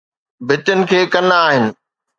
[0.47, 1.63] ڀتين کي ڪن آهن